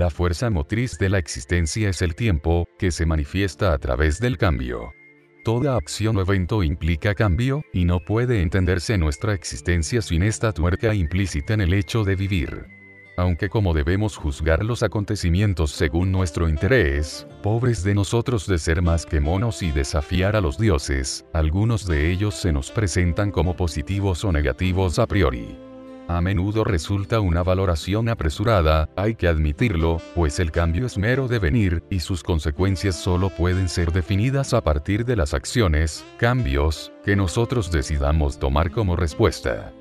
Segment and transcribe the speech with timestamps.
[0.00, 4.38] La fuerza motriz de la existencia es el tiempo, que se manifiesta a través del
[4.38, 4.94] cambio.
[5.44, 10.94] Toda acción o evento implica cambio, y no puede entenderse nuestra existencia sin esta tuerca
[10.94, 12.64] implícita en el hecho de vivir.
[13.18, 19.04] Aunque como debemos juzgar los acontecimientos según nuestro interés, pobres de nosotros de ser más
[19.04, 24.24] que monos y desafiar a los dioses, algunos de ellos se nos presentan como positivos
[24.24, 25.69] o negativos a priori
[26.16, 31.82] a menudo resulta una valoración apresurada, hay que admitirlo, pues el cambio es mero devenir,
[31.90, 37.70] y sus consecuencias solo pueden ser definidas a partir de las acciones, cambios, que nosotros
[37.70, 39.72] decidamos tomar como respuesta.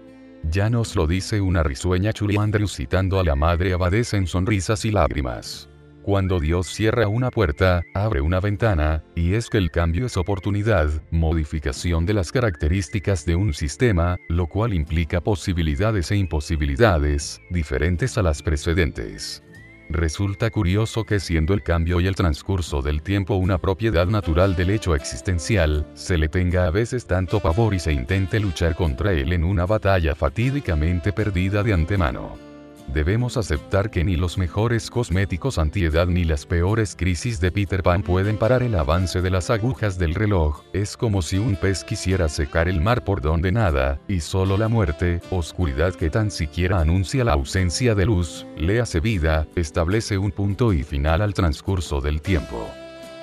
[0.44, 2.38] Ya nos lo dice una risueña Chuli
[2.68, 5.69] citando a la madre abadesa en sonrisas y lágrimas.
[6.10, 10.90] Cuando Dios cierra una puerta, abre una ventana, y es que el cambio es oportunidad,
[11.12, 18.24] modificación de las características de un sistema, lo cual implica posibilidades e imposibilidades, diferentes a
[18.24, 19.44] las precedentes.
[19.92, 24.72] Resulta curioso que siendo el cambio y el transcurso del tiempo una propiedad natural del
[24.72, 29.32] hecho existencial, se le tenga a veces tanto pavor y se intente luchar contra él
[29.32, 32.49] en una batalla fatídicamente perdida de antemano
[32.94, 38.04] debemos aceptar que ni los mejores cosméticos antiedad ni las peores crisis de Peter Pan
[38.04, 42.30] pueden parar el avance de las agujas del reloj, es como si un pez quisiera
[42.30, 47.24] secar el mar por donde nada, y solo la muerte, oscuridad que tan siquiera anuncia
[47.24, 52.22] la ausencia de luz, le hace vida, establece un punto y final al transcurso del
[52.22, 52.68] tiempo.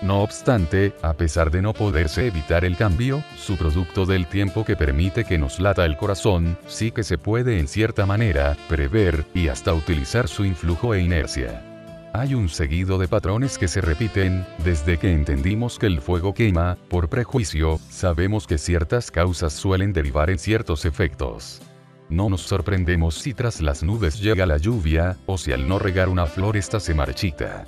[0.02, 4.76] No obstante, a pesar de no poderse evitar el cambio, su producto del tiempo que
[4.76, 9.48] permite que nos lata el corazón, sí que se puede en cierta manera, prever, y
[9.48, 11.62] hasta utilizar su influjo e inercia.
[12.12, 16.76] Hay un seguido de patrones que se repiten, desde que entendimos que el fuego quema,
[16.88, 21.60] por prejuicio, sabemos que ciertas causas suelen derivar en ciertos efectos.
[22.08, 26.08] No nos sorprendemos si tras las nubes llega la lluvia, o si al no regar
[26.08, 27.66] una flor esta se marchita.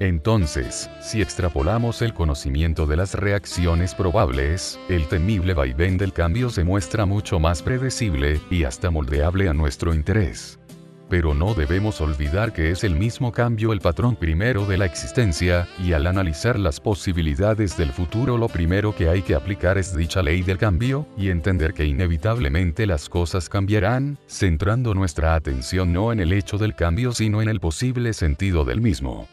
[0.00, 6.62] Entonces, si extrapolamos el conocimiento de las reacciones probables, el temible vaivén del cambio se
[6.62, 10.60] muestra mucho más predecible, y hasta moldeable a nuestro interés.
[11.08, 15.66] Pero no debemos olvidar que es el mismo cambio el patrón primero de la existencia,
[15.82, 20.22] y al analizar las posibilidades del futuro lo primero que hay que aplicar es dicha
[20.22, 26.20] ley del cambio, y entender que inevitablemente las cosas cambiarán, centrando nuestra atención no en
[26.20, 29.26] el hecho del cambio sino en el posible sentido del mismo.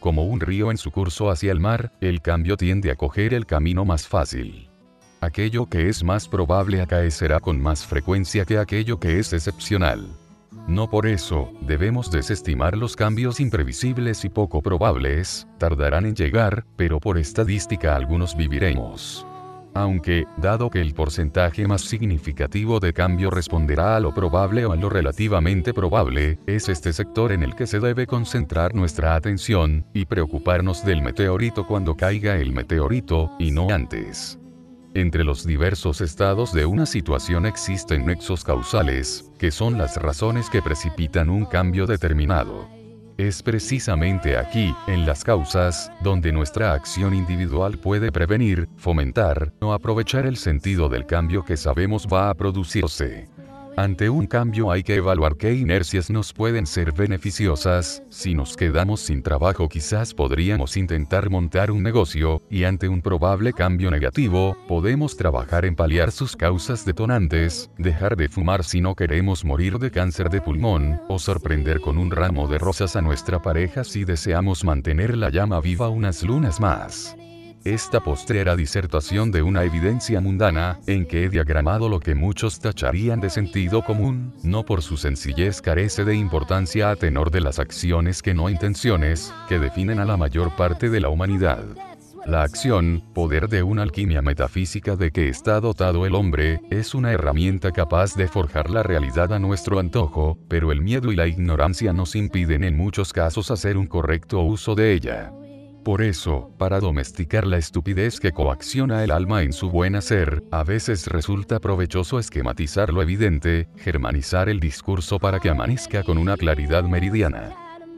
[0.00, 3.44] Como un río en su curso hacia el mar, el cambio tiende a coger el
[3.44, 4.70] camino más fácil.
[5.20, 10.08] Aquello que es más probable acaecerá con más frecuencia que aquello que es excepcional.
[10.66, 16.98] No por eso, debemos desestimar los cambios imprevisibles y poco probables, tardarán en llegar, pero
[16.98, 19.26] por estadística algunos viviremos.
[19.74, 24.76] Aunque, dado que el porcentaje más significativo de cambio responderá a lo probable o a
[24.76, 30.06] lo relativamente probable, es este sector en el que se debe concentrar nuestra atención, y
[30.06, 34.38] preocuparnos del meteorito cuando caiga el meteorito, y no antes.
[34.94, 40.62] Entre los diversos estados de una situación existen nexos causales, que son las razones que
[40.62, 42.79] precipitan un cambio determinado.
[43.20, 50.24] Es precisamente aquí, en las causas, donde nuestra acción individual puede prevenir, fomentar o aprovechar
[50.24, 53.28] el sentido del cambio que sabemos va a producirse.
[53.76, 59.00] Ante un cambio hay que evaluar qué inercias nos pueden ser beneficiosas, si nos quedamos
[59.00, 65.16] sin trabajo quizás podríamos intentar montar un negocio, y ante un probable cambio negativo, podemos
[65.16, 70.30] trabajar en paliar sus causas detonantes, dejar de fumar si no queremos morir de cáncer
[70.30, 75.16] de pulmón, o sorprender con un ramo de rosas a nuestra pareja si deseamos mantener
[75.16, 77.16] la llama viva unas lunas más.
[77.64, 83.20] Esta postrera disertación de una evidencia mundana, en que he diagramado lo que muchos tacharían
[83.20, 88.22] de sentido común, no por su sencillez carece de importancia a tenor de las acciones
[88.22, 91.62] que no intenciones, que definen a la mayor parte de la humanidad.
[92.24, 97.12] La acción, poder de una alquimia metafísica de que está dotado el hombre, es una
[97.12, 101.92] herramienta capaz de forjar la realidad a nuestro antojo, pero el miedo y la ignorancia
[101.92, 105.32] nos impiden en muchos casos hacer un correcto uso de ella.
[105.84, 110.62] Por eso, para domesticar la estupidez que coacciona el alma en su buen hacer, a
[110.62, 116.84] veces resulta provechoso esquematizar lo evidente, germanizar el discurso para que amanezca con una claridad
[116.84, 117.54] meridiana.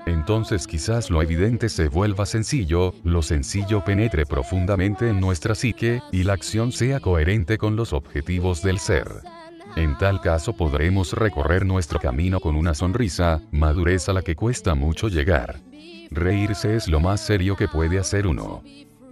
[0.06, 6.22] Entonces quizás lo evidente se vuelva sencillo, lo sencillo penetre profundamente en nuestra psique, y
[6.22, 9.08] la acción sea coherente con los objetivos del ser.
[9.74, 14.74] En tal caso podremos recorrer nuestro camino con una sonrisa, madurez a la que cuesta
[14.74, 15.60] mucho llegar.
[16.10, 18.62] Reírse es lo más serio que puede hacer uno.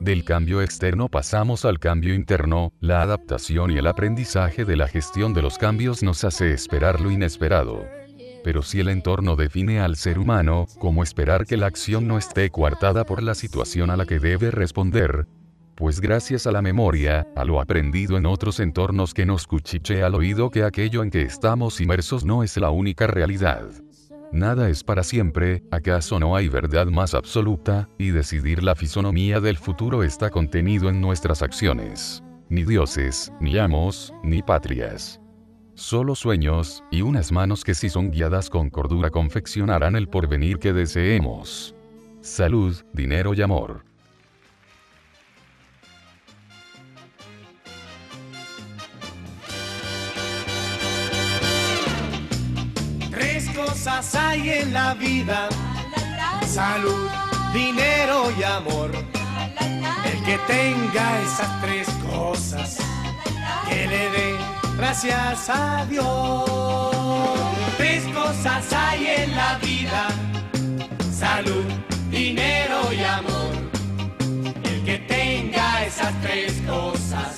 [0.01, 5.33] Del cambio externo pasamos al cambio interno, la adaptación y el aprendizaje de la gestión
[5.33, 7.87] de los cambios nos hace esperar lo inesperado.
[8.45, 12.51] Pero si el entorno define al ser humano, ¿cómo esperar que la acción no esté
[12.51, 15.27] coartada por la situación a la que debe responder?
[15.81, 20.15] Pues gracias a la memoria, a lo aprendido en otros entornos que nos cuchiche al
[20.15, 23.65] oído que aquello en que estamos inmersos no es la única realidad.
[24.31, 27.89] Nada es para siempre, ¿acaso no hay verdad más absoluta?
[27.97, 32.23] Y decidir la fisonomía del futuro está contenido en nuestras acciones.
[32.51, 35.19] Ni dioses, ni amos, ni patrias.
[35.77, 40.75] Solo sueños, y unas manos que si son guiadas con cordura confeccionarán el porvenir que
[40.75, 41.75] deseemos.
[42.21, 43.90] Salud, dinero y amor.
[54.41, 55.49] Hay en la vida.
[56.47, 57.09] Salud,
[57.53, 58.91] dinero y amor.
[60.05, 62.79] El que tenga esas tres cosas,
[63.69, 64.37] que le dé
[64.77, 66.97] gracias a Dios.
[67.77, 70.09] Tres cosas hay en la vida.
[71.13, 71.65] Salud,
[72.11, 73.53] dinero y amor.
[74.65, 77.37] El que tenga esas tres cosas,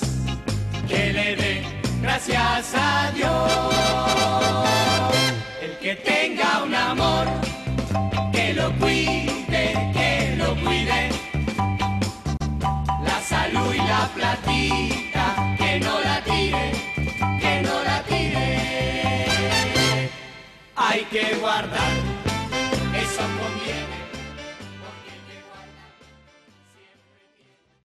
[0.87, 1.63] que le dé
[2.01, 4.12] gracias a Dios
[5.95, 7.27] tenga un amor,
[8.31, 11.09] que lo cuide, que lo cuide.
[13.03, 16.71] La salud y la platita, que no la tire,
[17.41, 20.09] que no la tire.
[20.75, 21.92] Hay que guardar